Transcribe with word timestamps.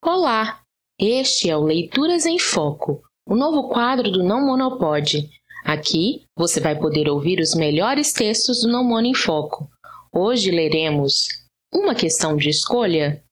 Olá! 0.00 0.62
Este 0.98 1.50
é 1.50 1.56
o 1.56 1.64
Leituras 1.64 2.24
em 2.24 2.38
Foco, 2.38 3.02
o 3.26 3.34
novo 3.34 3.68
quadro 3.68 4.12
do 4.12 4.22
Não 4.22 4.46
Monopode. 4.46 5.28
Aqui 5.64 6.22
você 6.36 6.60
vai 6.60 6.78
poder 6.78 7.08
ouvir 7.08 7.40
os 7.40 7.52
melhores 7.52 8.12
textos 8.12 8.62
do 8.62 8.68
Não 8.68 8.84
Mono 8.84 9.08
em 9.08 9.14
Foco. 9.14 9.68
Hoje 10.12 10.52
leremos 10.52 11.26
Uma 11.74 11.96
Questão 11.96 12.36
de 12.36 12.48
Escolha. 12.48 13.24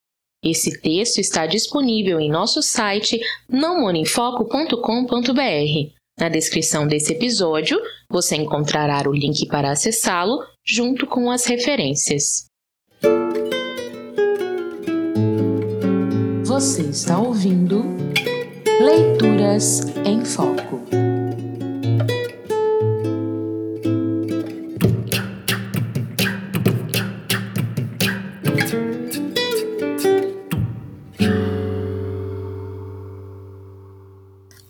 Esse 0.44 0.80
texto 0.80 1.18
está 1.18 1.46
disponível 1.46 2.18
em 2.18 2.28
nosso 2.28 2.60
site 2.60 3.20
nãomonoemfoco.com.br. 3.48 5.94
Na 6.18 6.28
descrição 6.28 6.86
desse 6.86 7.12
episódio, 7.12 7.80
você 8.10 8.34
encontrará 8.34 9.08
o 9.08 9.12
link 9.12 9.46
para 9.46 9.70
acessá-lo 9.70 10.44
junto 10.66 11.06
com 11.06 11.30
as 11.30 11.46
referências. 11.46 12.46
Você 16.58 16.84
está 16.84 17.18
ouvindo 17.18 17.84
Leituras 18.80 19.82
em 20.06 20.24
Foco. 20.24 20.80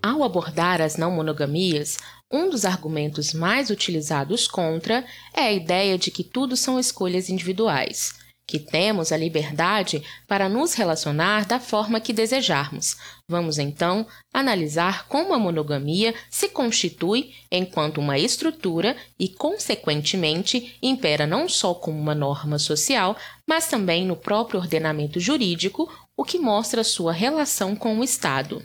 Ao 0.03 0.25
abordar 0.25 0.80
as 0.80 0.97
não 0.97 1.12
monogamias, 1.12 1.98
um 2.28 2.50
dos 2.50 2.64
argumentos 2.64 3.33
mais 3.33 3.70
utilizados 3.70 4.48
contra 4.48 5.05
é 5.33 5.42
a 5.42 5.53
ideia 5.53 5.97
de 5.97 6.11
que 6.11 6.25
tudo 6.25 6.56
são 6.56 6.80
escolhas 6.80 7.30
individuais 7.30 8.26
que 8.46 8.60
temos 8.60 9.10
a 9.10 9.16
liberdade 9.16 10.02
para 10.27 10.48
nos 10.48 10.74
relacionar 10.74 11.45
da 11.46 11.59
forma 11.59 12.00
que 12.00 12.12
desejarmos. 12.12 12.96
Vamos 13.28 13.59
então 13.59 14.06
analisar 14.32 15.09
como 15.09 15.34
a 15.34 15.38
monogamia 15.38 16.14
se 16.30 16.48
constitui 16.48 17.34
enquanto 17.50 17.98
uma 17.98 18.19
estrutura 18.19 18.97
e, 19.19 19.28
consequentemente, 19.28 20.78
impera 20.80 21.27
não 21.27 21.48
só 21.48 21.75
como 21.75 21.98
uma 21.98 22.14
norma 22.14 22.58
social, 22.58 23.16
mas 23.48 23.66
também 23.66 24.06
no 24.06 24.16
próprio 24.16 24.60
ordenamento 24.60 25.19
jurídico, 25.19 25.91
o 26.16 26.25
que 26.25 26.38
mostra 26.38 26.84
sua 26.84 27.12
relação 27.12 27.75
com 27.75 27.98
o 27.98 28.05
Estado. 28.05 28.64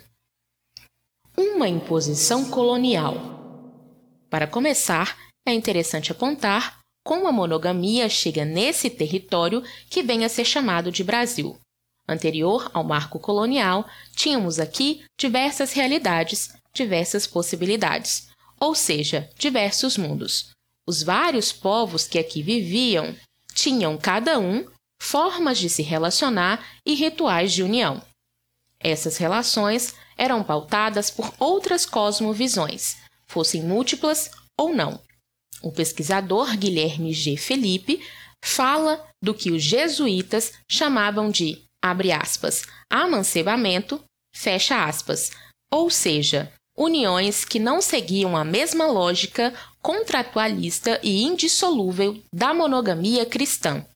Uma 1.36 1.68
imposição 1.68 2.48
colonial. 2.50 3.40
Para 4.30 4.46
começar, 4.46 5.16
é 5.46 5.52
interessante 5.52 6.12
apontar 6.12 6.81
como 7.04 7.26
a 7.26 7.32
monogamia 7.32 8.08
chega 8.08 8.44
nesse 8.44 8.88
território 8.88 9.62
que 9.90 10.02
vem 10.02 10.24
a 10.24 10.28
ser 10.28 10.44
chamado 10.44 10.90
de 10.90 11.02
Brasil. 11.02 11.58
Anterior 12.08 12.70
ao 12.74 12.84
marco 12.84 13.18
colonial, 13.18 13.88
tínhamos 14.14 14.58
aqui 14.58 15.04
diversas 15.18 15.72
realidades, 15.72 16.52
diversas 16.72 17.26
possibilidades, 17.26 18.28
ou 18.58 18.74
seja, 18.74 19.30
diversos 19.38 19.96
mundos. 19.96 20.50
Os 20.86 21.02
vários 21.02 21.52
povos 21.52 22.06
que 22.06 22.18
aqui 22.18 22.42
viviam 22.42 23.14
tinham 23.54 23.96
cada 23.96 24.38
um 24.38 24.66
formas 25.00 25.58
de 25.58 25.68
se 25.68 25.82
relacionar 25.82 26.64
e 26.86 26.94
rituais 26.94 27.52
de 27.52 27.62
união. 27.62 28.02
Essas 28.80 29.16
relações 29.16 29.94
eram 30.16 30.42
pautadas 30.42 31.10
por 31.10 31.32
outras 31.38 31.86
cosmovisões, 31.86 32.96
fossem 33.26 33.62
múltiplas 33.62 34.30
ou 34.56 34.74
não. 34.74 35.00
O 35.62 35.70
pesquisador 35.70 36.56
Guilherme 36.56 37.12
G. 37.12 37.36
Felipe 37.36 38.04
fala 38.44 39.06
do 39.22 39.32
que 39.32 39.52
os 39.52 39.62
jesuítas 39.62 40.52
chamavam 40.68 41.30
de, 41.30 41.62
abre 41.80 42.10
aspas, 42.10 42.64
amancebamento, 42.90 44.02
fecha 44.34 44.84
aspas, 44.84 45.30
ou 45.70 45.88
seja, 45.88 46.52
uniões 46.76 47.44
que 47.44 47.60
não 47.60 47.80
seguiam 47.80 48.36
a 48.36 48.44
mesma 48.44 48.86
lógica 48.86 49.54
contratualista 49.80 50.98
e 51.02 51.22
indissolúvel 51.22 52.20
da 52.34 52.52
monogamia 52.52 53.24
cristã. 53.24 53.86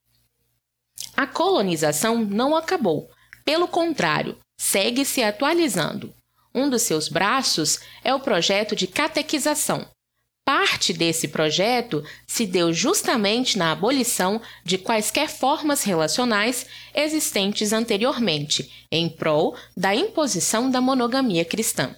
A 1.17 1.27
colonização 1.27 2.25
não 2.25 2.55
acabou, 2.55 3.11
pelo 3.45 3.67
contrário, 3.67 4.39
segue 4.61 5.05
se 5.05 5.23
atualizando. 5.23 6.15
Um 6.55 6.71
dos 6.71 6.83
seus 6.83 7.09
braços 7.09 7.81
é 8.03 8.15
o 8.15 8.21
projeto 8.21 8.75
de 8.75 8.87
catequização, 8.87 9.87
Parte 10.47 10.93
desse 10.93 11.27
projeto 11.27 12.05
se 12.25 12.47
deu 12.47 12.73
justamente 12.73 13.59
na 13.59 13.73
abolição 13.73 14.41
de 14.65 14.79
quaisquer 14.79 15.29
formas 15.29 15.83
relacionais 15.83 16.65
existentes 16.95 17.73
anteriormente, 17.73 18.87
em 18.89 19.09
prol 19.09 19.57
da 19.77 19.93
imposição 19.93 20.71
da 20.71 20.81
monogamia 20.81 21.45
cristã. 21.45 21.97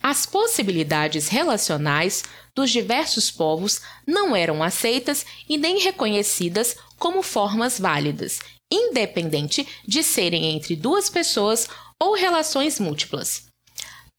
As 0.00 0.24
possibilidades 0.24 1.26
relacionais 1.26 2.22
dos 2.54 2.70
diversos 2.70 3.32
povos 3.32 3.80
não 4.06 4.36
eram 4.36 4.62
aceitas 4.62 5.26
e 5.48 5.58
nem 5.58 5.80
reconhecidas 5.80 6.76
como 7.00 7.20
formas 7.20 7.80
válidas, 7.80 8.38
independente 8.70 9.66
de 9.84 10.04
serem 10.04 10.54
entre 10.54 10.76
duas 10.76 11.10
pessoas 11.10 11.68
ou 12.00 12.14
relações 12.14 12.78
múltiplas. 12.78 13.51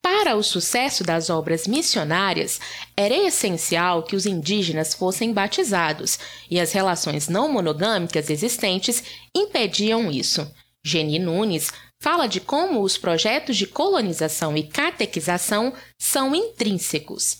Para 0.04 0.36
o 0.36 0.44
sucesso 0.44 1.02
das 1.02 1.30
obras 1.30 1.66
missionárias, 1.66 2.60
era 2.96 3.16
essencial 3.16 4.04
que 4.04 4.18
os 4.18 4.26
indígenas 4.26 4.94
fossem 4.94 5.32
batizados, 5.32 6.20
e 6.52 6.60
as 6.60 6.74
relações 6.74 7.30
não 7.30 7.50
monogâmicas 7.50 8.30
existentes 8.30 9.02
impediam 9.34 10.12
isso. 10.12 10.46
Geni 10.86 11.20
Nunes 11.20 11.72
fala 12.02 12.28
de 12.28 12.42
como 12.42 12.82
os 12.82 12.98
projetos 12.98 13.56
de 13.56 13.66
colonização 13.66 14.58
e 14.58 14.64
catequização 14.68 15.74
são 15.98 16.36
intrínsecos. 16.36 17.38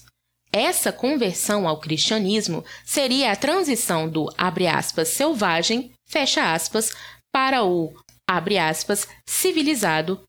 Essa 0.50 0.94
conversão 0.94 1.68
ao 1.68 1.82
cristianismo 1.82 2.64
seria 2.86 3.34
a 3.34 3.36
transição 3.36 4.08
do 4.08 4.30
aspas, 4.38 5.10
selvagem 5.10 5.92
aspas, 6.16 6.92
para 7.34 7.66
o 7.66 7.94
aspas, 8.30 9.06
civilizado. 9.28 10.22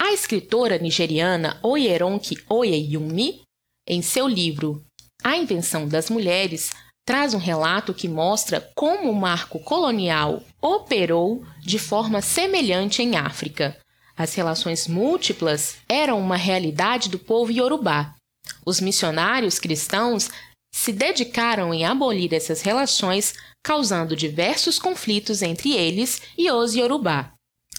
A 0.00 0.12
escritora 0.12 0.78
nigeriana 0.78 1.58
Oyeronki 1.62 2.38
Oyeyumi, 2.48 3.42
em 3.88 4.02
seu 4.02 4.28
livro 4.28 4.84
A 5.22 5.36
Invenção 5.36 5.88
das 5.88 6.10
Mulheres, 6.10 6.70
traz 7.06 7.34
um 7.34 7.38
relato 7.38 7.94
que 7.94 8.08
mostra 8.08 8.68
como 8.74 9.10
o 9.10 9.14
marco 9.14 9.58
colonial 9.60 10.42
operou 10.60 11.44
de 11.60 11.78
forma 11.78 12.20
semelhante 12.20 13.02
em 13.02 13.16
África. 13.16 13.76
As 14.16 14.34
relações 14.34 14.88
múltiplas 14.88 15.76
eram 15.88 16.18
uma 16.18 16.36
realidade 16.36 17.08
do 17.08 17.18
povo 17.18 17.52
iorubá. 17.52 18.14
Os 18.64 18.80
missionários 18.80 19.58
cristãos 19.58 20.30
se 20.74 20.92
dedicaram 20.92 21.72
em 21.72 21.84
abolir 21.84 22.34
essas 22.34 22.60
relações, 22.60 23.34
causando 23.64 24.16
diversos 24.16 24.78
conflitos 24.78 25.42
entre 25.42 25.74
eles 25.74 26.20
e 26.36 26.50
os 26.50 26.74
iorubá. 26.74 27.32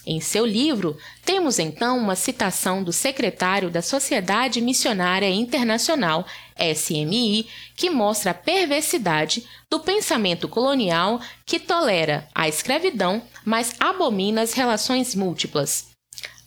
Em 0.09 0.21
seu 0.21 0.45
livro, 0.45 0.97
temos 1.25 1.59
então 1.59 1.97
uma 1.97 2.15
citação 2.15 2.81
do 2.81 2.93
secretário 2.93 3.69
da 3.69 3.81
Sociedade 3.81 4.61
Missionária 4.61 5.29
Internacional, 5.29 6.25
SMI, 6.57 7.45
que 7.75 7.89
mostra 7.89 8.31
a 8.31 8.33
perversidade 8.33 9.45
do 9.69 9.81
pensamento 9.81 10.47
colonial 10.47 11.19
que 11.45 11.59
tolera 11.59 12.25
a 12.33 12.47
escravidão, 12.47 13.21
mas 13.43 13.75
abomina 13.81 14.43
as 14.43 14.53
relações 14.53 15.13
múltiplas. 15.13 15.89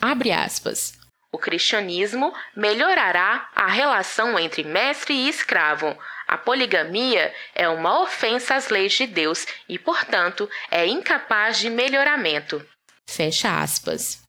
Abre 0.00 0.32
aspas. 0.32 0.94
O 1.31 1.37
cristianismo 1.37 2.32
melhorará 2.56 3.50
a 3.54 3.69
relação 3.69 4.38
entre 4.38 4.65
mestre 4.65 5.12
e 5.12 5.28
escravo. 5.28 5.94
A 6.27 6.38
poligamia 6.38 7.31
é 7.54 7.69
uma 7.69 8.00
ofensa 8.00 8.54
às 8.54 8.71
leis 8.71 8.94
de 8.94 9.06
Deus 9.06 9.47
e, 9.69 9.78
portanto, 9.78 10.48
é 10.71 10.87
incapaz 10.87 11.59
de 11.59 11.69
melhoramento. 11.69 12.66
Fecha 13.12 13.60
aspas. 13.60 14.21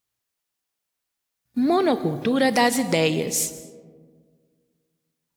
Monocultura 1.55 2.51
das 2.51 2.79
ideias. 2.79 3.71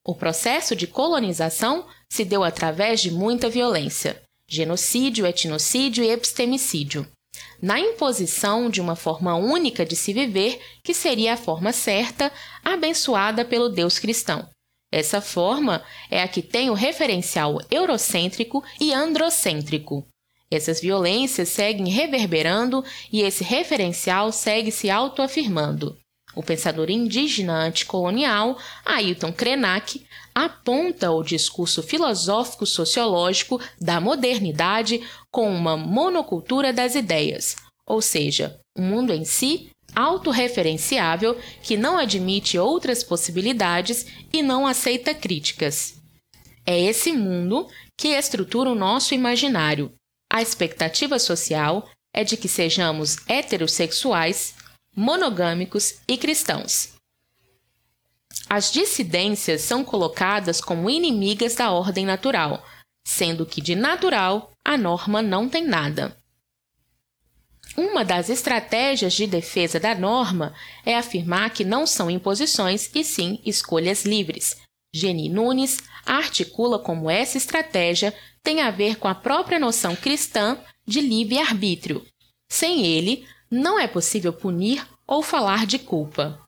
O 0.03 0.15
processo 0.15 0.75
de 0.75 0.87
colonização 0.87 1.87
se 2.09 2.25
deu 2.25 2.43
através 2.43 3.01
de 3.01 3.11
muita 3.11 3.47
violência, 3.47 4.19
genocídio, 4.49 5.27
etnocídio 5.27 6.03
e 6.03 6.09
epistemicídio, 6.09 7.07
na 7.61 7.79
imposição 7.79 8.67
de 8.67 8.81
uma 8.81 8.95
forma 8.95 9.35
única 9.35 9.85
de 9.85 9.95
se 9.95 10.11
viver, 10.11 10.59
que 10.83 10.95
seria 10.95 11.35
a 11.35 11.37
forma 11.37 11.71
certa, 11.71 12.31
abençoada 12.63 13.45
pelo 13.45 13.69
Deus 13.69 13.99
cristão. 13.99 14.49
Essa 14.91 15.21
forma 15.21 15.85
é 16.09 16.23
a 16.23 16.27
que 16.27 16.41
tem 16.41 16.71
o 16.71 16.73
referencial 16.73 17.61
eurocêntrico 17.69 18.63
e 18.81 18.91
androcêntrico, 18.91 20.03
essas 20.55 20.79
violências 20.79 21.49
seguem 21.49 21.89
reverberando 21.89 22.83
e 23.11 23.21
esse 23.21 23.43
referencial 23.43 24.31
segue 24.31 24.71
se 24.71 24.89
autoafirmando. 24.89 25.97
O 26.35 26.43
pensador 26.43 26.89
indígena 26.89 27.53
anticolonial, 27.53 28.57
Ailton 28.85 29.31
Krenak, 29.31 30.05
aponta 30.33 31.11
o 31.11 31.23
discurso 31.23 31.81
filosófico-sociológico 31.81 33.61
da 33.79 34.01
modernidade 34.01 35.01
com 35.31 35.49
uma 35.49 35.77
monocultura 35.77 36.73
das 36.73 36.93
ideias, 36.93 37.55
ou 37.87 38.01
seja, 38.01 38.59
um 38.77 38.83
mundo 38.83 39.13
em 39.13 39.23
si 39.23 39.69
autorreferenciável 39.95 41.39
que 41.63 41.77
não 41.77 41.97
admite 41.97 42.57
outras 42.57 43.01
possibilidades 43.01 44.05
e 44.33 44.43
não 44.43 44.67
aceita 44.67 45.13
críticas. 45.13 45.95
É 46.65 46.77
esse 46.77 47.13
mundo 47.13 47.67
que 47.97 48.09
estrutura 48.09 48.69
o 48.69 48.75
nosso 48.75 49.13
imaginário. 49.13 49.93
A 50.35 50.41
expectativa 50.41 51.17
social 51.17 51.89
é 52.13 52.21
de 52.21 52.35
que 52.35 52.49
sejamos 52.49 53.15
heterossexuais, 53.25 54.53
monogâmicos 54.93 56.01
e 56.05 56.17
cristãos. 56.17 56.89
As 58.49 58.69
dissidências 58.69 59.61
são 59.61 59.81
colocadas 59.81 60.59
como 60.59 60.89
inimigas 60.89 61.55
da 61.55 61.71
ordem 61.71 62.05
natural, 62.05 62.61
sendo 63.07 63.45
que 63.45 63.61
de 63.61 63.75
natural 63.75 64.51
a 64.61 64.77
norma 64.77 65.21
não 65.21 65.47
tem 65.47 65.65
nada. 65.65 66.17
Uma 67.77 68.03
das 68.03 68.29
estratégias 68.29 69.13
de 69.13 69.25
defesa 69.25 69.79
da 69.79 69.95
norma 69.95 70.53
é 70.85 70.97
afirmar 70.97 71.51
que 71.51 71.63
não 71.63 71.87
são 71.87 72.11
imposições 72.11 72.93
e 72.93 73.05
sim 73.05 73.39
escolhas 73.45 74.03
livres. 74.03 74.64
Geni 74.95 75.27
Nunes 75.27 75.79
articula 76.05 76.79
como 76.79 77.09
essa 77.09 77.37
estratégia 77.37 78.13
tem 78.41 78.61
a 78.61 78.71
ver 78.71 78.95
com 78.95 79.09
a 79.09 79.13
própria 79.13 79.59
noção 79.59 79.93
cristã 79.93 80.57
de 80.87 81.01
livre-arbítrio. 81.01 82.05
Sem 82.49 82.85
ele, 82.85 83.27
não 83.51 83.77
é 83.77 83.87
possível 83.87 84.31
punir 84.31 84.87
ou 85.05 85.21
falar 85.21 85.65
de 85.65 85.77
culpa. 85.77 86.41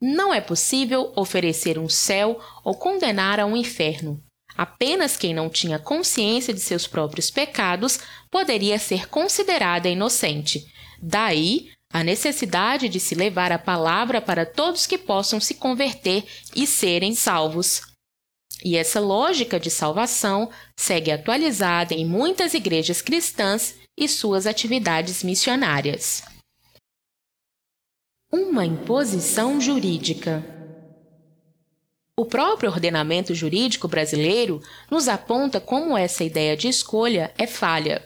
Não 0.00 0.34
é 0.34 0.40
possível 0.40 1.12
oferecer 1.14 1.78
um 1.78 1.88
céu 1.88 2.40
ou 2.64 2.74
condenar 2.74 3.38
a 3.38 3.46
um 3.46 3.56
inferno. 3.56 4.20
Apenas 4.56 5.16
quem 5.16 5.32
não 5.32 5.48
tinha 5.48 5.78
consciência 5.78 6.52
de 6.52 6.60
seus 6.60 6.88
próprios 6.88 7.30
pecados 7.30 8.00
poderia 8.28 8.76
ser 8.76 9.08
considerada 9.08 9.88
inocente. 9.88 10.66
Daí 11.00 11.70
a 11.94 12.02
necessidade 12.02 12.88
de 12.88 12.98
se 12.98 13.14
levar 13.14 13.52
a 13.52 13.58
palavra 13.58 14.20
para 14.20 14.44
todos 14.44 14.84
que 14.84 14.98
possam 14.98 15.38
se 15.38 15.54
converter 15.54 16.24
e 16.52 16.66
serem 16.66 17.14
salvos. 17.14 17.82
E 18.64 18.76
essa 18.76 18.98
lógica 18.98 19.60
de 19.60 19.70
salvação 19.70 20.50
segue 20.76 21.12
atualizada 21.12 21.94
em 21.94 22.04
muitas 22.04 22.52
igrejas 22.52 23.00
cristãs 23.00 23.76
e 23.96 24.08
suas 24.08 24.44
atividades 24.44 25.22
missionárias. 25.22 26.24
Uma 28.32 28.66
imposição 28.66 29.60
jurídica. 29.60 30.42
O 32.18 32.26
próprio 32.26 32.70
ordenamento 32.70 33.32
jurídico 33.36 33.86
brasileiro 33.86 34.60
nos 34.90 35.06
aponta 35.06 35.60
como 35.60 35.96
essa 35.96 36.24
ideia 36.24 36.56
de 36.56 36.66
escolha 36.66 37.32
é 37.38 37.46
falha. 37.46 38.04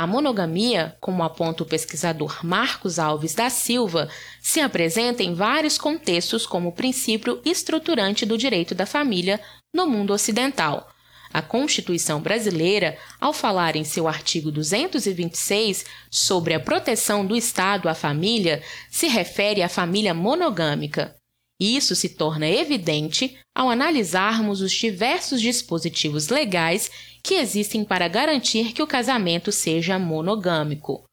A 0.00 0.06
monogamia, 0.06 0.96
como 1.00 1.24
aponta 1.24 1.64
o 1.64 1.66
pesquisador 1.66 2.46
Marcos 2.46 3.00
Alves 3.00 3.34
da 3.34 3.50
Silva, 3.50 4.08
se 4.40 4.60
apresenta 4.60 5.24
em 5.24 5.34
vários 5.34 5.76
contextos 5.76 6.46
como 6.46 6.70
princípio 6.70 7.42
estruturante 7.44 8.24
do 8.24 8.38
direito 8.38 8.76
da 8.76 8.86
família 8.86 9.40
no 9.74 9.88
mundo 9.88 10.12
ocidental. 10.12 10.88
A 11.34 11.42
Constituição 11.42 12.20
brasileira, 12.20 12.96
ao 13.20 13.32
falar 13.32 13.74
em 13.74 13.82
seu 13.82 14.06
artigo 14.06 14.52
226 14.52 15.84
sobre 16.08 16.54
a 16.54 16.60
proteção 16.60 17.26
do 17.26 17.34
Estado 17.34 17.88
à 17.88 17.94
família, 17.94 18.62
se 18.88 19.08
refere 19.08 19.64
à 19.64 19.68
família 19.68 20.14
monogâmica. 20.14 21.16
Isso 21.58 21.96
se 21.96 22.10
torna 22.10 22.48
evidente 22.48 23.36
ao 23.52 23.68
analisarmos 23.68 24.60
os 24.60 24.70
diversos 24.70 25.40
dispositivos 25.40 26.28
legais 26.28 26.88
que 27.28 27.34
existem 27.34 27.84
para 27.84 28.08
garantir 28.08 28.72
que 28.72 28.82
o 28.82 28.86
casamento 28.86 29.52
seja 29.52 29.98
monogâmico. 29.98 31.04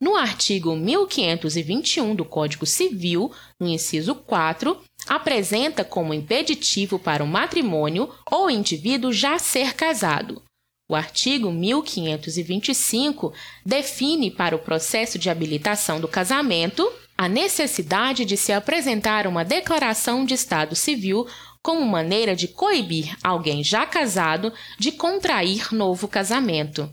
No 0.00 0.14
artigo 0.14 0.76
1521 0.76 2.14
do 2.14 2.24
Código 2.24 2.64
Civil, 2.64 3.32
no 3.58 3.66
inciso 3.66 4.14
4, 4.14 4.80
apresenta 5.08 5.82
como 5.82 6.14
impeditivo 6.14 7.00
para 7.00 7.24
o 7.24 7.26
matrimônio 7.26 8.14
o 8.30 8.48
indivíduo 8.48 9.12
já 9.12 9.40
ser 9.40 9.74
casado. 9.74 10.40
O 10.88 10.94
artigo 10.94 11.50
1525 11.50 13.32
define 13.66 14.30
para 14.30 14.54
o 14.54 14.60
processo 14.60 15.18
de 15.18 15.28
habilitação 15.28 16.00
do 16.00 16.06
casamento 16.06 16.88
a 17.18 17.28
necessidade 17.28 18.24
de 18.24 18.36
se 18.36 18.52
apresentar 18.52 19.26
uma 19.26 19.44
declaração 19.44 20.24
de 20.24 20.32
estado 20.32 20.76
civil 20.76 21.26
como 21.62 21.84
maneira 21.86 22.34
de 22.34 22.48
coibir 22.48 23.16
alguém 23.22 23.62
já 23.62 23.86
casado 23.86 24.52
de 24.78 24.92
contrair 24.92 25.72
novo 25.72 26.08
casamento. 26.08 26.90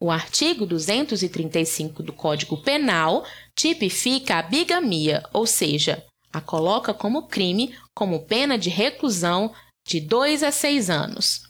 O 0.00 0.10
artigo 0.10 0.66
235 0.66 2.02
do 2.02 2.12
Código 2.12 2.60
Penal 2.62 3.24
tipifica 3.54 4.36
a 4.36 4.42
bigamia, 4.42 5.22
ou 5.32 5.46
seja, 5.46 6.04
a 6.32 6.40
coloca 6.40 6.92
como 6.92 7.28
crime 7.28 7.74
como 7.94 8.26
pena 8.26 8.58
de 8.58 8.68
reclusão 8.68 9.54
de 9.86 10.00
2 10.00 10.42
a 10.42 10.50
6 10.50 10.90
anos. 10.90 11.48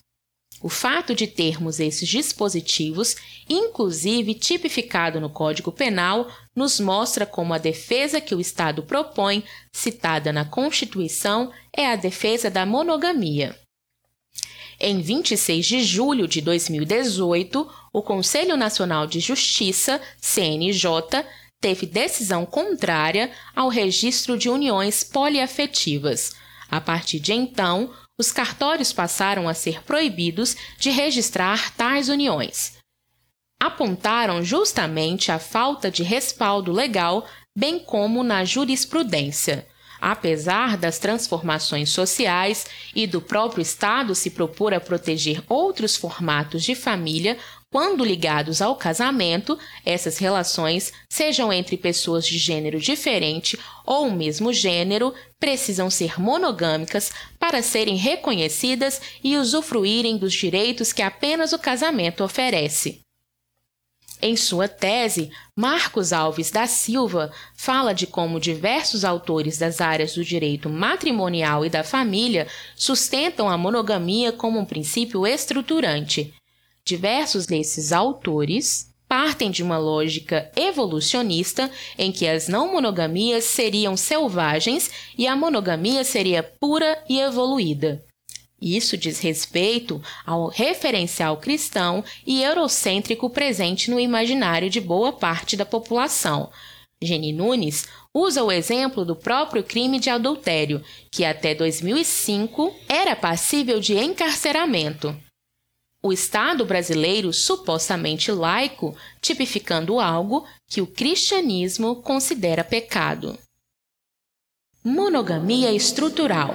O 0.65 0.71
fato 0.71 1.15
de 1.15 1.27
termos 1.27 1.79
esses 1.79 2.09
dispositivos, 2.09 3.17
inclusive 3.47 4.33
tipificado 4.33 5.21
no 5.21 5.29
Código 5.29 5.71
Penal, 5.71 6.27
nos 6.57 6.81
mostra 6.81 7.27
como 7.27 7.53
a 7.53 7.59
defesa 7.59 8.19
que 8.19 8.35
o 8.35 8.41
Estado 8.41 8.83
propõe, 8.83 9.45
citada 9.71 10.33
na 10.33 10.43
Constituição, 10.47 11.53
é 11.71 11.87
a 11.87 11.97
defesa 11.97 12.51
da 12.51 12.65
monogamia. 12.65 13.55
Em 14.81 15.03
26 15.03 15.67
de 15.67 15.83
julho 15.83 16.27
de 16.27 16.41
2018, 16.41 17.71
o 17.93 18.01
Conselho 18.01 18.57
Nacional 18.57 19.07
de 19.07 19.21
Justiça, 19.21 20.01
CNJ, 20.19 21.27
teve 21.61 21.85
decisão 21.85 22.47
contrária 22.47 23.31
ao 23.55 23.69
registro 23.69 24.39
de 24.39 24.49
uniões 24.49 25.05
poliafetivas. 25.05 26.35
A 26.71 26.81
partir 26.81 27.21
de 27.21 27.35
então, 27.35 27.93
os 28.19 28.31
cartórios 28.31 28.93
passaram 28.93 29.49
a 29.49 29.55
ser 29.55 29.83
proibidos 29.83 30.57
de 30.79 30.91
registrar 30.91 31.75
tais 31.75 32.09
uniões. 32.09 32.75
Apontaram 33.61 34.43
justamente 34.43 35.33
a 35.33 35.39
falta 35.39 35.91
de 35.91 36.03
respaldo 36.03 36.73
legal, 36.73 37.27
bem 37.57 37.79
como 37.79 38.23
na 38.23 38.45
jurisprudência. 38.45 39.67
Apesar 40.01 40.77
das 40.77 40.99
transformações 40.99 41.89
sociais 41.91 42.67
e 42.95 43.07
do 43.07 43.23
próprio 43.23 43.63
Estado 43.63 44.15
se 44.15 44.31
propor 44.31 44.75
a 44.75 44.81
proteger 44.81 45.43
outros 45.49 45.97
formatos 45.97 46.63
de 46.63 46.75
família, 46.75 47.39
quando 47.75 48.05
ligados 48.05 48.63
ao 48.63 48.77
casamento, 48.77 49.59
essas 49.85 50.17
relações, 50.17 50.93
sejam 51.11 51.53
entre 51.53 51.77
pessoas 51.77 52.25
de 52.25 52.39
gênero 52.39 52.79
diferente 52.79 53.59
ou 53.85 54.13
mesmo 54.13 54.53
gênero, 54.53 55.13
precisam 55.41 55.91
ser 55.91 56.21
monogâmicas 56.21 57.11
para 57.37 57.63
serem 57.63 57.97
reconhecidas 57.97 59.03
e 59.25 59.37
usufruírem 59.37 60.17
dos 60.17 60.33
direitos 60.33 60.93
que 60.93 61.03
apenas 61.03 61.53
o 61.53 61.59
casamento 61.59 62.23
oferece. 62.23 63.01
Em 64.23 64.37
sua 64.37 64.69
tese, 64.69 65.33
Marcos 65.59 66.13
Alves 66.13 66.53
da 66.53 66.69
Silva 66.69 67.33
fala 67.57 67.93
de 67.93 68.07
como 68.07 68.39
diversos 68.39 69.05
autores 69.05 69.59
das 69.59 69.81
áreas 69.81 70.15
do 70.15 70.25
direito 70.25 70.71
matrimonial 70.71 71.67
e 71.67 71.69
da 71.69 71.83
família 71.83 72.47
sustentam 72.77 73.49
a 73.49 73.59
monogamia 73.59 74.31
como 74.31 74.61
um 74.61 74.65
princípio 74.65 75.27
estruturante. 75.27 76.33
Diversos 76.87 77.47
desses 77.47 77.93
autores 77.93 78.93
partem 79.09 79.51
de 79.51 79.63
uma 79.63 79.79
lógica 79.79 80.51
evolucionista 80.55 81.71
em 81.97 82.13
que 82.13 82.27
as 82.29 82.47
não 82.47 82.73
monogamias 82.73 83.45
seriam 83.45 83.97
selvagens 83.97 84.91
e 85.17 85.27
a 85.27 85.35
monogamia 85.35 86.05
seria 86.05 86.43
pura 86.43 87.03
e 87.09 87.19
evoluída. 87.21 88.05
Isso 88.61 88.99
diz 88.99 89.19
respeito 89.19 90.03
ao 90.27 90.49
referencial 90.49 91.39
cristão 91.39 92.05
e 92.27 92.43
eurocêntrico 92.43 93.31
presente 93.31 93.91
no 93.91 93.99
imaginário 93.99 94.69
de 94.69 94.81
boa 94.81 95.13
parte 95.13 95.57
da 95.57 95.65
população. 95.65 96.51
Geni 97.03 97.33
Nunes 97.33 97.87
usa 98.13 98.45
o 98.45 98.53
exemplo 98.53 99.07
do 99.07 99.17
próprio 99.17 99.63
crime 99.63 99.99
de 99.99 100.11
adultério, 100.11 100.83
que 101.11 101.25
até 101.25 101.55
2005 101.55 102.75
era 102.89 103.17
passível 103.17 103.81
de 103.81 103.97
encarceramento 103.97 105.17
o 106.05 106.13
Estado 106.13 106.67
brasileiro 106.67 107.33
supostamente 107.33 108.31
laico, 108.31 108.95
tipificando 109.23 109.99
algo 109.99 110.47
que 110.69 110.83
o 110.83 110.87
cristianismo 110.87 112.03
considera 112.03 112.63
pecado. 112.63 113.39
Monogamia 114.85 115.73
estrutural. 115.73 116.53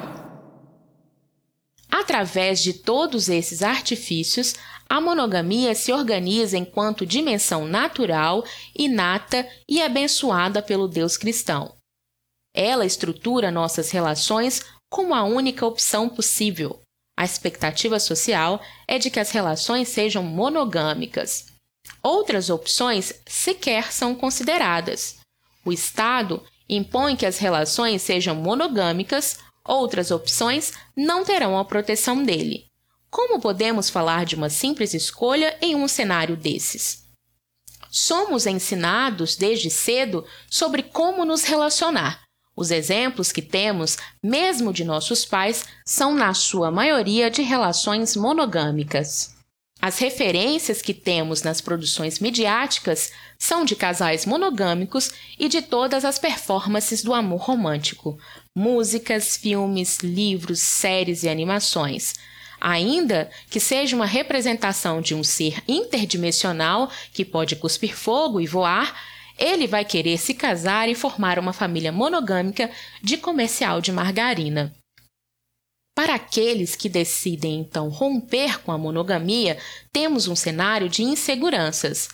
Através 1.90 2.62
de 2.62 2.74
todos 2.74 3.28
esses 3.28 3.64
artifícios, 3.64 4.54
a 4.88 5.02
monogamia 5.02 5.74
se 5.74 5.92
organiza 5.92 6.56
enquanto 6.56 7.04
dimensão 7.04 7.66
natural, 7.66 8.46
inata 8.78 9.50
e 9.68 9.82
abençoada 9.82 10.62
pelo 10.62 10.88
Deus 10.88 11.18
cristão. 11.18 11.76
Ela 12.54 12.86
estrutura 12.86 13.50
nossas 13.50 13.90
relações 13.90 14.64
como 14.92 15.16
a 15.16 15.24
única 15.24 15.66
opção 15.66 16.08
possível, 16.08 16.80
a 17.20 17.26
expectativa 17.26 18.00
social 18.00 18.62
é 18.88 18.98
de 18.98 19.10
que 19.10 19.20
as 19.20 19.30
relações 19.32 19.90
sejam 19.90 20.24
monogâmicas. 20.24 21.48
Outras 22.02 22.50
opções 22.50 23.12
sequer 23.28 23.92
são 23.92 24.16
consideradas. 24.16 25.18
O 25.66 25.74
Estado 25.74 26.42
impõe 26.70 27.18
que 27.18 27.26
as 27.26 27.38
relações 27.38 28.04
sejam 28.04 28.36
monogâmicas, 28.36 29.38
outras 29.66 30.12
opções 30.12 30.72
não 30.96 31.26
terão 31.26 31.60
a 31.60 31.66
proteção 31.66 32.24
dele. 32.24 32.68
Como 33.12 33.42
podemos 33.42 33.90
falar 33.90 34.26
de 34.26 34.36
uma 34.36 34.50
simples 34.50 34.94
escolha 34.94 35.58
em 35.62 35.76
um 35.76 35.90
cenário 35.90 36.38
desses? 36.38 37.04
Somos 37.92 38.46
ensinados 38.46 39.36
desde 39.36 39.70
cedo 39.70 40.26
sobre 40.50 40.84
como 40.84 41.26
nos 41.26 41.44
relacionar. 41.44 42.29
Os 42.60 42.72
exemplos 42.72 43.32
que 43.32 43.42
temos, 43.42 43.98
mesmo 44.22 44.74
de 44.74 44.84
nossos 44.84 45.24
pais, 45.24 45.64
são, 45.86 46.14
na 46.14 46.34
sua 46.34 46.70
maioria, 46.70 47.32
de 47.32 47.42
relações 47.42 48.18
monogâmicas. 48.18 49.34
As 49.82 49.98
referências 49.98 50.82
que 50.82 50.94
temos 50.94 51.42
nas 51.42 51.62
produções 51.62 52.20
midiáticas 52.20 53.14
são 53.40 53.64
de 53.64 53.78
casais 53.78 54.26
monogâmicos 54.26 55.10
e 55.40 55.48
de 55.48 55.62
todas 55.62 56.04
as 56.04 56.20
performances 56.20 57.02
do 57.02 57.14
amor 57.14 57.40
romântico: 57.40 58.20
músicas, 58.54 59.38
filmes, 59.38 60.00
livros, 60.00 60.60
séries 60.60 61.24
e 61.24 61.30
animações. 61.30 62.16
Ainda 62.60 63.32
que 63.50 63.62
seja 63.62 63.96
uma 63.96 64.06
representação 64.06 65.00
de 65.00 65.16
um 65.16 65.24
ser 65.24 65.64
interdimensional 65.66 66.92
que 67.14 67.24
pode 67.24 67.56
cuspir 67.56 67.96
fogo 67.96 68.42
e 68.42 68.46
voar, 68.46 68.94
ele 69.40 69.66
vai 69.66 69.86
querer 69.86 70.18
se 70.18 70.34
casar 70.34 70.90
e 70.90 70.96
formar 70.96 71.40
uma 71.40 71.54
família 71.54 71.92
monogâmica 71.92 72.70
de 73.02 73.18
comercial 73.18 73.80
de 73.80 73.92
margarina. 73.92 74.74
Para 75.96 76.16
aqueles 76.16 76.76
que 76.76 76.88
decidem 76.88 77.60
então 77.60 77.90
romper 77.90 78.62
com 78.62 78.72
a 78.72 78.78
monogamia, 78.78 79.58
temos 79.92 80.28
um 80.28 80.36
cenário 80.36 80.88
de 80.88 81.04
inseguranças. 81.04 82.08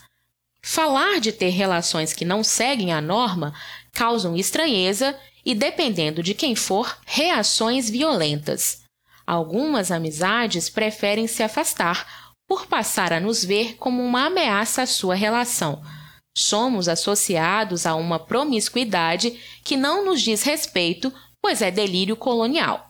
Falar 0.62 1.20
de 1.20 1.32
ter 1.32 1.50
relações 1.50 2.12
que 2.12 2.26
não 2.26 2.44
seguem 2.44 2.92
a 2.92 3.00
norma 3.00 3.54
causam 3.94 4.36
estranheza 4.36 5.18
e, 5.46 5.54
dependendo 5.54 6.24
de 6.24 6.34
quem 6.34 6.56
for, 6.56 6.98
reações 7.06 7.90
violentas. 7.90 8.82
Algumas 9.28 9.92
amizades 9.92 10.70
preferem 10.70 11.28
se 11.28 11.44
afastar 11.44 12.34
por 12.48 12.66
passar 12.68 13.14
a 13.14 13.20
nos 13.20 13.44
ver 13.44 13.76
como 13.76 14.04
uma 14.04 14.26
ameaça 14.26 14.82
à 14.84 14.86
sua 14.88 15.16
relação. 15.16 15.82
Somos 16.38 16.88
associados 16.88 17.86
a 17.86 17.96
uma 17.96 18.20
promiscuidade 18.20 19.40
que 19.64 19.78
não 19.78 20.04
nos 20.04 20.22
diz 20.22 20.44
respeito, 20.44 21.14
pois 21.42 21.62
é 21.62 21.72
delírio 21.72 22.16
colonial. 22.16 22.90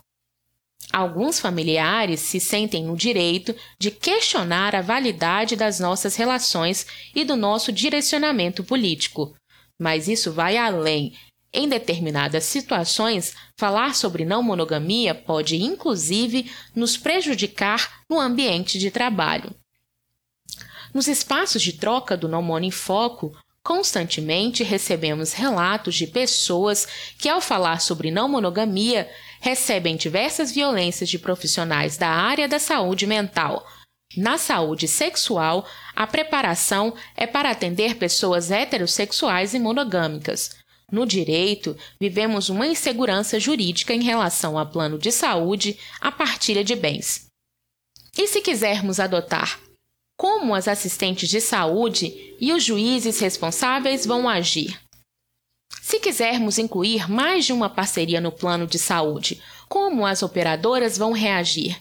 Alguns 0.92 1.38
familiares 1.38 2.20
se 2.20 2.40
sentem 2.40 2.84
no 2.84 2.96
direito 2.96 3.54
de 3.78 3.90
questionar 3.90 4.74
a 4.74 4.82
validade 4.82 5.56
das 5.56 5.78
nossas 5.78 6.16
relações 6.16 6.86
e 7.14 7.24
do 7.24 7.36
nosso 7.36 7.70
direcionamento 7.72 8.64
político. 8.64 9.34
Mas 9.78 10.08
isso 10.08 10.32
vai 10.32 10.56
além 10.56 11.14
em 11.52 11.68
determinadas 11.68 12.44
situações, 12.44 13.34
falar 13.58 13.94
sobre 13.94 14.24
não 14.24 14.42
monogamia 14.42 15.14
pode, 15.14 15.56
inclusive, 15.56 16.50
nos 16.74 16.96
prejudicar 16.96 18.02
no 18.10 18.20
ambiente 18.20 18.78
de 18.78 18.90
trabalho. 18.90 19.54
Nos 20.96 21.08
espaços 21.08 21.60
de 21.60 21.74
troca 21.74 22.16
do 22.16 22.26
Não 22.26 22.40
Mono 22.40 22.64
em 22.64 22.70
Foco, 22.70 23.30
constantemente 23.62 24.64
recebemos 24.64 25.34
relatos 25.34 25.94
de 25.94 26.06
pessoas 26.06 26.88
que, 27.18 27.28
ao 27.28 27.38
falar 27.38 27.82
sobre 27.82 28.10
não 28.10 28.26
monogamia, 28.30 29.06
recebem 29.38 29.94
diversas 29.94 30.50
violências 30.52 31.10
de 31.10 31.18
profissionais 31.18 31.98
da 31.98 32.08
área 32.08 32.48
da 32.48 32.58
saúde 32.58 33.06
mental. 33.06 33.62
Na 34.16 34.38
saúde 34.38 34.88
sexual, 34.88 35.66
a 35.94 36.06
preparação 36.06 36.94
é 37.14 37.26
para 37.26 37.50
atender 37.50 37.96
pessoas 37.96 38.50
heterossexuais 38.50 39.52
e 39.52 39.58
monogâmicas. 39.58 40.56
No 40.90 41.04
direito, 41.04 41.76
vivemos 42.00 42.48
uma 42.48 42.66
insegurança 42.66 43.38
jurídica 43.38 43.92
em 43.92 44.02
relação 44.02 44.58
ao 44.58 44.64
plano 44.64 44.98
de 44.98 45.12
saúde, 45.12 45.78
à 46.00 46.10
partilha 46.10 46.64
de 46.64 46.74
bens. 46.74 47.26
E 48.16 48.26
se 48.26 48.40
quisermos 48.40 48.98
adotar 48.98 49.60
como 50.16 50.54
as 50.54 50.66
assistentes 50.66 51.28
de 51.28 51.40
saúde 51.40 52.34
e 52.40 52.52
os 52.52 52.64
juízes 52.64 53.20
responsáveis 53.20 54.06
vão 54.06 54.28
agir? 54.28 54.80
Se 55.82 56.00
quisermos 56.00 56.58
incluir 56.58 57.08
mais 57.10 57.44
de 57.44 57.52
uma 57.52 57.68
parceria 57.68 58.20
no 58.20 58.32
plano 58.32 58.66
de 58.66 58.78
saúde, 58.78 59.40
como 59.68 60.06
as 60.06 60.22
operadoras 60.22 60.96
vão 60.96 61.12
reagir? 61.12 61.78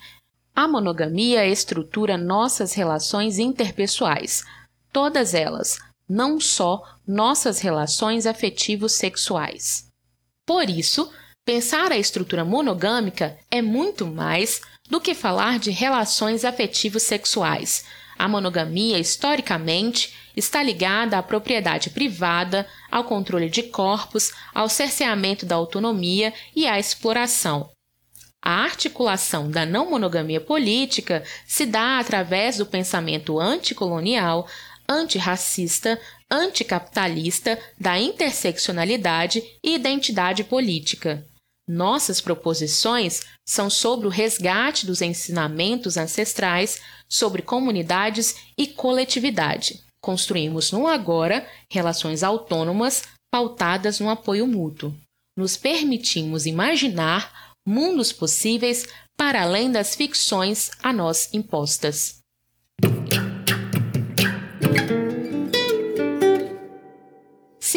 A 0.55 0.67
monogamia 0.67 1.45
estrutura 1.45 2.17
nossas 2.17 2.73
relações 2.73 3.39
interpessoais, 3.39 4.43
todas 4.91 5.33
elas, 5.33 5.77
não 6.07 6.39
só 6.39 6.81
nossas 7.05 7.59
relações 7.59 8.25
afetivos 8.25 8.93
sexuais. 8.93 9.87
Por 10.45 10.69
isso, 10.69 11.11
pensar 11.43 11.91
a 11.91 11.97
estrutura 11.97 12.45
monogâmica 12.45 13.37
é 13.49 13.61
muito 13.61 14.05
mais 14.05 14.61
do 14.89 15.01
que 15.01 15.15
falar 15.15 15.59
de 15.59 15.71
relações 15.71 16.45
afetivos 16.45 17.03
sexuais. 17.03 17.83
A 18.17 18.27
monogamia, 18.27 18.97
historicamente, 18.97 20.13
está 20.35 20.61
ligada 20.63 21.17
à 21.17 21.23
propriedade 21.23 21.89
privada, 21.89 22.67
ao 22.91 23.03
controle 23.03 23.49
de 23.49 23.63
corpos, 23.63 24.31
ao 24.53 24.69
cerceamento 24.69 25.45
da 25.45 25.55
autonomia 25.55 26.33
e 26.55 26.67
à 26.67 26.79
exploração. 26.79 27.69
A 28.41 28.63
articulação 28.63 29.49
da 29.49 29.65
não 29.65 29.89
monogamia 29.89 30.39
política 30.39 31.23
se 31.47 31.65
dá 31.65 31.99
através 31.99 32.57
do 32.57 32.65
pensamento 32.65 33.39
anticolonial, 33.39 34.47
antirracista, 34.87 35.99
anticapitalista, 36.29 37.59
da 37.79 37.99
interseccionalidade 37.99 39.43
e 39.63 39.73
identidade 39.73 40.43
política. 40.43 41.25
Nossas 41.67 42.21
proposições 42.21 43.21
são 43.43 43.69
sobre 43.69 44.05
o 44.05 44.09
resgate 44.09 44.85
dos 44.85 45.01
ensinamentos 45.01 45.97
ancestrais 45.97 46.79
sobre 47.09 47.41
comunidades 47.41 48.35
e 48.55 48.67
coletividade. 48.67 49.83
Construímos 49.99 50.71
no 50.71 50.87
agora 50.87 51.47
relações 51.69 52.21
autônomas 52.21 53.03
pautadas 53.31 53.99
no 53.99 54.09
apoio 54.09 54.45
mútuo. 54.45 54.95
Nos 55.35 55.57
permitimos 55.57 56.45
imaginar 56.45 57.53
mundos 57.67 58.13
possíveis 58.13 58.85
para 59.17 59.41
além 59.41 59.71
das 59.71 59.95
ficções 59.95 60.69
a 60.83 60.93
nós 60.93 61.33
impostas. 61.33 62.19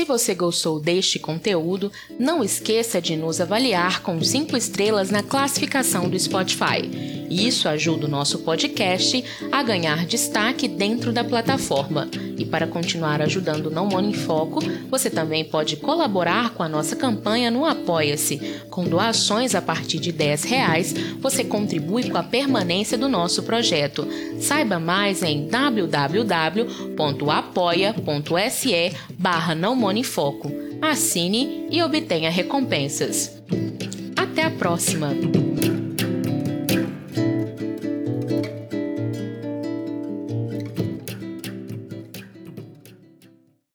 Você 0.09 0.35
gostou 0.35 0.81
deste 0.81 1.19
conteúdo, 1.19 1.93
não 2.19 2.43
esqueça 2.43 2.99
de 2.99 3.15
nos 3.15 3.43
avaliar 3.43 4.01
com 4.03 4.21
5 4.23 4.57
estrelas 4.57 5.11
na 5.11 5.23
classificação 5.23 6.09
do 6.09 6.19
Spotify. 6.19 7.19
Isso 7.31 7.69
ajuda 7.69 8.07
o 8.07 8.11
nosso 8.11 8.39
podcast 8.39 9.23
a 9.53 9.63
ganhar 9.63 10.07
destaque 10.07 10.67
dentro 10.67 11.13
da 11.13 11.23
plataforma. 11.23 12.09
E 12.39 12.47
para 12.47 12.67
continuar 12.67 13.21
ajudando 13.21 13.67
o 13.67 13.71
Não 13.71 13.87
Mono 13.87 14.09
em 14.09 14.15
Foco, 14.15 14.61
você 14.89 15.11
também 15.11 15.45
pode 15.45 15.77
colaborar 15.77 16.55
com 16.55 16.63
a 16.63 16.69
nossa 16.69 16.97
campanha 16.97 17.51
no 17.51 17.67
Apoia-se. 17.67 18.63
Com 18.71 18.85
doações 18.85 19.55
a 19.55 19.61
partir 19.61 19.99
de 19.99 20.11
10 20.11 20.45
reais, 20.45 20.95
você 21.21 21.45
contribui 21.45 22.09
com 22.09 22.17
a 22.17 22.23
permanência 22.23 22.97
do 22.97 23.09
nosso 23.09 23.43
projeto. 23.43 24.09
Saiba 24.41 24.79
mais 24.79 25.23
em 25.23 25.49
www.apoia.se 25.49 26.09
barra 29.19 29.55
Não 29.55 29.75
em 29.99 30.03
Foco. 30.03 30.51
Assine 30.81 31.67
e 31.71 31.83
obtenha 31.83 32.31
recompensas. 32.31 33.43
Até 34.17 34.43
a 34.43 34.51
próxima! 34.51 35.48